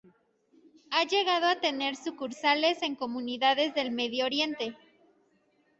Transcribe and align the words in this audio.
Ha 0.89 1.03
llegado 1.05 1.45
a 1.45 1.59
tener 1.59 1.95
sucursales 1.95 2.81
en 2.81 2.95
comunidades 2.95 3.75
del 3.75 3.91
Medio 3.91 4.25
Oriente. 4.25 4.75